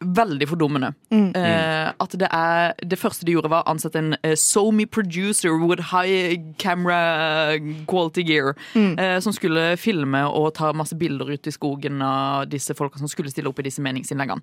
[0.00, 0.92] veldig fordummende.
[1.10, 1.30] Mm.
[1.36, 5.56] Eh, at det er Det første de gjorde, var å ansette en uh, SoMe producer
[5.58, 8.54] with high camera quality gear.
[8.74, 8.98] Mm.
[8.98, 13.10] eh, som skulle filme og ta masse bilder ut i skogen av disse folka som
[13.10, 14.42] skulle stille opp i disse meningsinnleggene.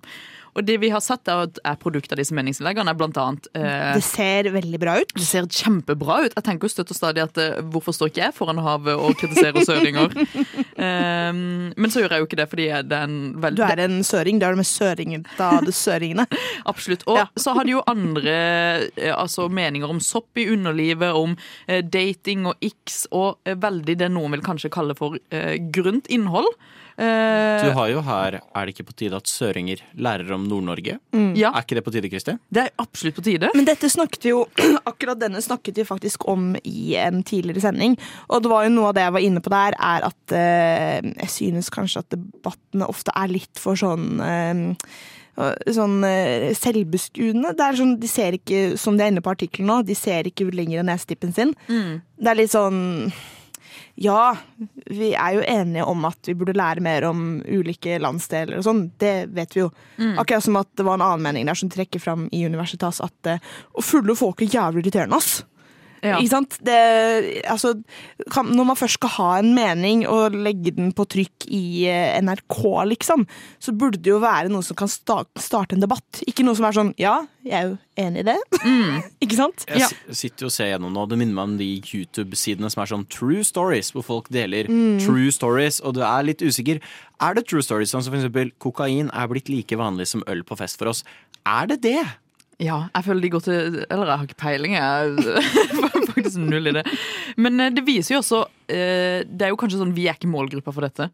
[0.56, 3.92] Og det vi har sett er, er produkt av disse meningsinnleggene, er blant annet eh,
[3.98, 5.12] Det ser veldig bra ut.
[5.16, 6.36] det ser kjempebra ut.
[6.36, 9.16] Jeg tenker jo støtt og stadig at eh, hvorfor står ikke jeg foran havet og
[9.20, 10.16] kritiserer søringer?
[10.76, 13.82] Um, men så gjør jeg jo ikke det, fordi det er en veldig Du er
[13.86, 14.40] en søring.
[14.40, 16.26] Det er det med søringen av det søringene.
[16.72, 17.06] Absolutt.
[17.08, 18.36] Og så har de jo andre
[18.96, 21.36] eh, altså, meninger om sopp i underlivet, om
[21.66, 26.10] eh, dating og x, og eh, veldig det noen vil kanskje kalle for uh, grunt
[26.12, 26.50] innhold.
[26.98, 30.94] Eh, Du har jo her Er det ikke på tide at søringer lærer om Nord-Norge?
[31.12, 31.34] Mm.
[31.36, 31.50] Ja.
[31.52, 32.36] Er ikke det på tide, Kristi?
[32.48, 33.50] Det er absolutt på tide.
[33.54, 34.46] Men dette snakket vi jo
[34.90, 37.98] Akkurat denne snakket vi faktisk om i en tidligere sending.
[38.30, 41.10] Og det var jo noe av det jeg var inne på der, er at eh,
[41.26, 44.64] jeg synes kanskje at debattene ofte er litt for sånn eh,
[45.68, 47.50] Sånn eh, selvbeskuende.
[47.58, 50.24] Det er sånn, De ser ikke, som de er inne på artikkelen nå, de ser
[50.30, 51.52] ikke lenger enn nesetippen sin.
[51.68, 51.98] Mm.
[52.16, 52.78] Det er litt sånn
[53.96, 54.36] Ja,
[54.92, 58.82] vi er jo enige om at vi burde lære mer om ulike landsdeler og sånn.
[59.00, 59.70] Det vet vi jo.
[59.96, 60.18] Mm.
[60.20, 63.30] Akkurat som at det var en annen mening der som trekker fram i Universitas at
[63.32, 65.40] uh, fulle folk er jævlig irriterende, ass.
[66.06, 66.18] Ja.
[66.22, 66.56] Ikke sant?
[66.64, 66.76] Det,
[67.50, 67.72] altså,
[68.32, 72.16] kan, når man først skal ha en mening og legge den på trykk i eh,
[72.22, 72.58] NRK,
[72.92, 73.24] liksom,
[73.62, 76.22] så burde det jo være noe som kan sta starte en debatt.
[76.30, 77.16] Ikke noe som er sånn ja,
[77.46, 78.36] jeg er jo enig i det.
[79.24, 79.64] Ikke sant?
[79.70, 82.82] Jeg si- sitter jo og ser gjennom nå, det minner meg om de YouTube-sidene som
[82.84, 84.98] er sånn true stories, hvor folk deler Mm.
[85.02, 86.80] true stories, og du er litt usikker.
[87.22, 90.78] Er det true stories som eksempel kokain er blitt like vanlig som øl på fest
[90.80, 91.04] for oss?
[91.46, 92.00] Er det det?
[92.62, 95.40] Ja, jeg føler de går til Eller jeg har ikke peiling, jeg
[96.14, 96.86] faktisk null i det.
[97.36, 98.42] Men eh, det viser jo også
[98.72, 101.10] eh, Det er jo kanskje sånn vi er ikke målgruppa for dette.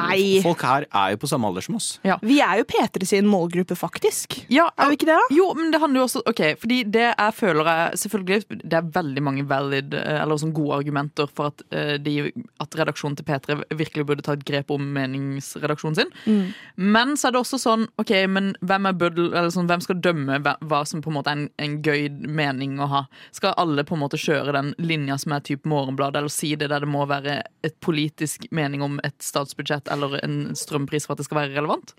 [0.00, 0.40] Nei.
[0.44, 1.90] Folk her er jo på samme alder som oss.
[2.26, 4.40] Vi er jo P3 sin målgruppe, faktisk.
[4.52, 5.18] Ja, er vi ikke det?
[5.18, 5.34] da?
[5.34, 8.90] Jo, men det handler jo også Ok, fordi det jeg føler er Selvfølgelig, det er
[8.94, 12.32] veldig mange valid eh, Eller sånn gode argumenter for at, eh, de,
[12.62, 16.12] at redaksjonen til P3 virkelig burde ta et grep om meningsredaksjonen sin.
[16.26, 16.52] Mm.
[16.96, 20.00] Men så er det også sånn Ok, men hvem er bøddel Eller sånn, hvem skal
[20.02, 23.04] dømme hva som på en måte er en, en gøy mening å ha?
[23.36, 26.70] Skal alle på en måte kjøre den linja som er type Morgenbladet, eller si det
[26.72, 31.22] der det må være et politisk mening om et statsbudsjett eller en strømpris for at
[31.22, 31.94] det skal være relevant?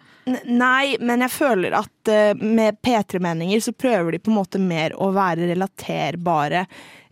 [0.46, 4.96] Nei, men jeg føler at eh, med P3-meninger så prøver de på en måte mer
[5.02, 6.66] å være relaterbare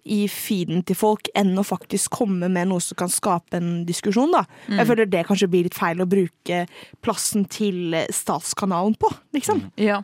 [0.09, 4.31] i feeden til folk enn å faktisk komme med noe som kan skape en diskusjon.
[4.33, 4.45] da.
[4.67, 4.77] Mm.
[4.79, 6.63] Jeg føler det kanskje blir litt feil å bruke
[7.05, 9.67] plassen til statskanalen på, liksom.
[9.77, 10.01] Ja.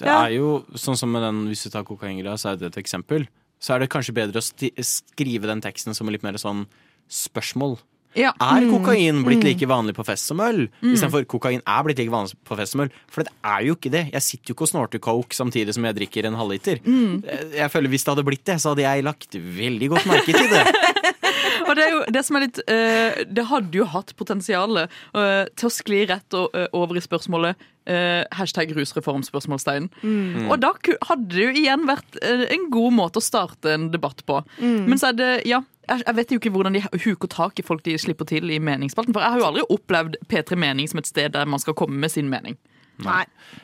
[0.00, 2.80] Det er jo sånn som med den, Hvis du tar kokaingreia, så er det et
[2.80, 3.26] eksempel.
[3.60, 6.64] Så er det kanskje bedre å sti skrive den teksten som litt mer sånn
[7.10, 7.76] spørsmål.
[8.16, 8.32] Ja.
[8.40, 8.70] Er Mm.
[8.74, 9.44] kokain blitt Mm.
[9.44, 10.68] like vanlig på fest som øl?
[10.82, 10.92] Mm.
[10.94, 12.90] Istedenfor kokain er blitt like vanlig på fest som øl.
[13.08, 14.12] For det er jo ikke det.
[14.12, 16.80] Jeg sitter jo ikke og snorter coke samtidig som jeg drikker en halvliter.
[16.84, 17.22] Mm.
[17.54, 20.48] Jeg føler Hvis det hadde blitt det, så hadde jeg lagt veldig godt merke til
[20.50, 20.66] det.
[21.68, 25.44] Og det er jo det som er litt uh, Det hadde jo hatt potensial uh,
[25.54, 27.54] til å skli rett og, uh, over i spørsmålet
[27.86, 29.22] eh, hashtag rusreform?
[29.24, 29.88] spørsmålstegn.
[30.02, 30.50] Mm.
[30.50, 30.72] Og da
[31.08, 34.44] hadde det jo igjen vært eh, en god måte å starte en debatt på.
[34.60, 34.86] Mm.
[34.88, 35.62] Men så er det, ja
[36.06, 39.14] jeg vet jo ikke hvordan de huker tak i folk de slipper til i meningsspalten.
[39.16, 41.98] For jeg har jo aldri opplevd P3 Mening som et sted der man skal komme
[41.98, 42.56] med sin mening.
[43.00, 43.22] Nei.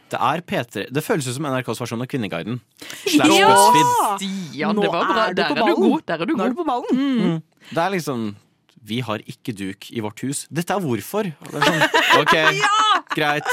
[0.08, 2.56] Det er P3 Det føles ut som NRKs versjon av Kvinneguiden.
[3.04, 3.26] Ja!
[3.26, 3.92] Slash BuzzFeed.
[4.16, 5.26] Stian, det var bra.
[5.28, 6.00] er du Der er god.
[6.08, 6.96] Der er du Nå er du på ballen.
[6.96, 7.38] Mm.
[7.70, 8.26] Det er liksom
[8.86, 10.46] Vi har ikke duk i vårt hus.
[10.48, 11.26] Dette er hvorfor.
[11.42, 11.82] Og Det er sånn,
[12.22, 12.34] ok,
[13.16, 13.52] greit.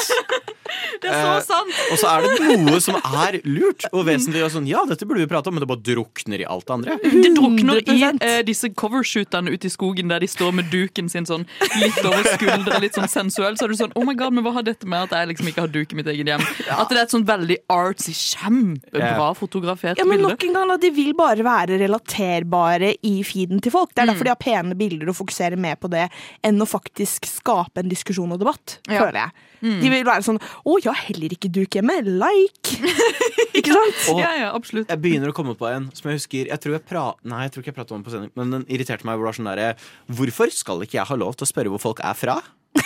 [1.02, 1.74] Det er så sant!
[1.92, 4.44] Og så er det noe som er lurt og vesentlig.
[4.46, 6.74] Og sånn, ja, dette burde vi prate om, men det bare drukner i alt det
[6.78, 6.98] andre.
[7.04, 11.26] Det drukner i eh, disse covershootene ute i skogen der de står med duken sin
[11.26, 11.46] sånn
[11.82, 13.58] litt over skuldra, litt sånn sensuell.
[13.58, 15.48] Så er du sånn Oh my god, men hva har dette med at jeg liksom
[15.52, 16.42] ikke har duk i mitt eget hjem?
[16.70, 20.30] At det er et sånn veldig artsy, kjempebra fotografert Ja, men bilde.
[20.34, 23.94] nok en gang da, De vil bare være relaterbare i feeden til folk.
[23.94, 24.14] Det er Mm.
[24.14, 26.10] derfor de har pene bilder og fokuserer mer på det
[26.44, 28.80] enn å faktisk skape en diskusjon og debatt.
[28.90, 29.00] Ja.
[29.06, 29.32] føler jeg.
[29.64, 29.80] Mm.
[29.82, 31.96] De vil være sånn 'Å, jeg har heller ikke duk hjemme.
[32.06, 32.80] Like!'
[33.58, 34.02] ikke sant?
[34.14, 34.90] Og Ja, ja, absolutt.
[34.90, 37.52] jeg begynner å komme på en som jeg husker Jeg tror jeg pra Nei, jeg
[37.54, 39.18] tror ikke jeg pratet om den på sending, men den irriterte meg.
[39.18, 41.82] Hvor det var sånn der, Hvorfor skal ikke jeg ha lov til å spørre hvor
[41.84, 42.38] folk er fra?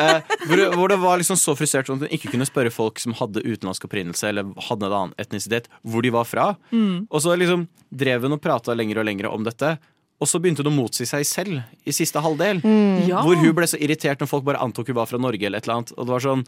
[0.00, 2.72] eh, hvor, det- hvor det var liksom så frustrert sånn at hun ikke kunne spørre
[2.72, 6.46] folk som hadde utenlandsk opprinnelse eller hadde en annen etnisitet, hvor de var fra.
[6.72, 7.06] Mm.
[7.10, 9.74] Og så liksom drev hun og prata lenger og lenger om dette.
[10.18, 12.58] Og så begynte hun å motsi seg selv i siste halvdel.
[12.64, 13.04] Mm.
[13.06, 13.20] Ja.
[13.22, 15.44] Hvor hun ble så irritert når folk bare antok hun var fra Norge.
[15.46, 16.42] eller et eller annet Og det var sånn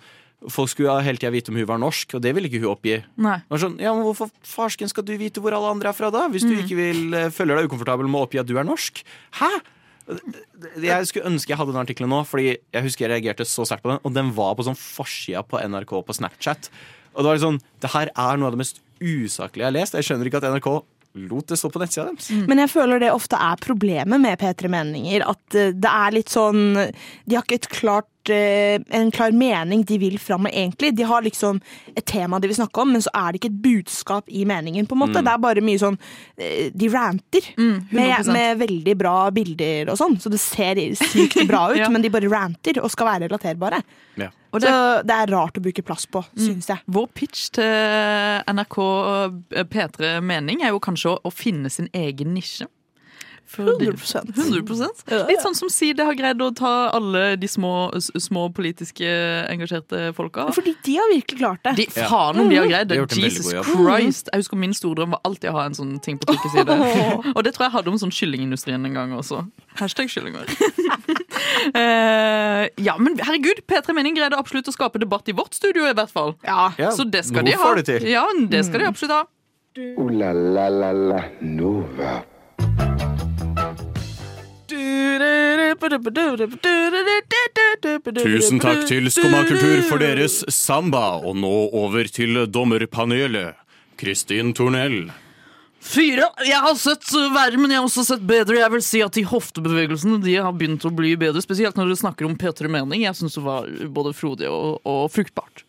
[0.48, 2.94] Folk skulle hele tida vite om hun var norsk, og det ville ikke hun oppgi.
[3.20, 3.34] Nei.
[3.44, 6.08] Det var sånn, ja, men Hvorfor farsken skal du vite hvor alle andre er fra,
[6.10, 6.28] da?
[6.32, 6.62] Hvis du Mm.
[6.64, 9.02] ikke vil eh, føler deg ukomfortabel med å oppgi at du er norsk?
[9.36, 9.50] Hæ?
[10.80, 13.84] Jeg skulle ønske jeg hadde den artikkelen nå, Fordi jeg husker jeg reagerte så sterkt
[13.84, 14.00] på den.
[14.02, 16.70] Og den var på sånn forsida på NRK på Snapchat.
[17.14, 19.94] Og det var sånn, det her er noe av det mest usaklige jeg har lest.
[19.98, 20.70] Jeg skjønner ikke at NRK
[21.30, 22.28] lot det stå på nettsida deres.
[22.46, 25.24] Men jeg føler det ofte er problemet med P3 Meninger.
[25.26, 29.96] At eh, det er litt sånn De har ikke et klart en klar mening de
[29.98, 30.92] vil fram med, egentlig.
[30.96, 31.60] De har liksom
[31.96, 34.86] et tema de vil snakke om, men så er det ikke et budskap i meningen.
[34.86, 35.16] på en måte.
[35.20, 35.24] Mm.
[35.24, 35.98] Det er bare mye sånn
[36.36, 41.68] eh, De ranter med, med veldig bra bilder og sånn, så det ser sykt bra
[41.72, 41.88] ut, Ja.
[41.88, 43.82] men de bare ranter og skal være relaterbare.
[44.16, 44.28] Ja.
[44.52, 46.42] Og Så det er rart å bruke plass på, Mm.
[46.46, 46.78] syns jeg.
[46.88, 48.76] Vår pitch til NRK
[49.70, 52.66] P3 Mening er jo kanskje å, å finne sin egen nisje.
[53.50, 54.30] For de- 100%.
[54.36, 55.00] 100%.
[55.26, 59.08] Litt sånn som Side har greid å ta alle de små, små politiske
[59.50, 60.44] engasjerte folka.
[60.54, 61.72] Fordi de har virkelig klart det.
[61.80, 63.18] De, faen om de har greid De det!
[63.24, 63.48] Jesus.
[63.72, 64.30] Christ!
[64.30, 66.78] Jeg husker Min store drøm var alltid å ha en sånn ting på trykkeside.
[67.36, 69.42] Og det tror jeg hadde om sånn kyllingindustrien en gang også.
[69.80, 70.46] Hashtag kyllinger.
[71.74, 75.94] uh, ja, men herregud, P3 Mening greide absolutt å skape debatt i vårt studio, i
[75.96, 76.36] hvert fall.
[76.46, 77.64] Ja, Så det skal nå de ha.
[77.66, 78.08] får de til.
[78.14, 79.22] Ja, det skal de absolutt ha.
[79.78, 82.20] Uh, la la la la Nova.
[88.20, 93.58] Tusen takk til Skumma kultur for deres samba, og nå over til dommerpanelet.
[94.00, 95.10] Kristin Tornell.
[95.80, 96.26] Fire.
[96.44, 98.58] Jeg har sett uh, verre, men jeg har også sett bedre.
[98.60, 102.00] Jeg vil si at de hoftebevegelsene de har begynt å bli bedre, spesielt når dere
[102.02, 103.06] snakker om P3 Mening.
[103.06, 105.64] Jeg syns det var både frodig og, og fruktbart.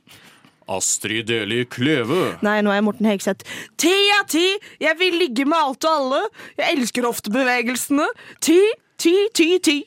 [0.71, 2.36] Astrid Deli Kleve.
[2.45, 3.47] Nei, nå er jeg Morten Hegseth.
[3.81, 4.45] Ti av ti!
[4.84, 6.21] Jeg vil ligge med alt og alle.
[6.60, 8.07] Jeg elsker hoftebevegelsene.
[8.43, 8.60] Ti,
[9.01, 9.79] ti, ti, ti.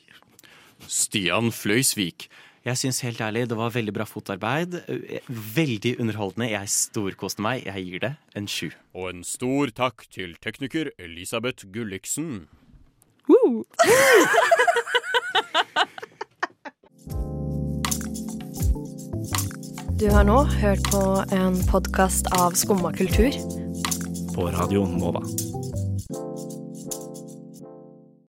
[0.87, 2.29] Stian Fløysvik.
[2.65, 4.79] Jeg syns helt ærlig det var veldig bra fotarbeid.
[5.29, 6.49] Veldig underholdende.
[6.49, 7.65] Jeg storkoste meg.
[7.67, 8.71] Jeg gir det en sju.
[8.97, 12.47] Og en stor takk til tekniker Elisabeth Gulliksen.
[19.95, 23.31] Du har nå hørt på en podkast av Skumma kultur.
[24.35, 25.23] På radioen Nova.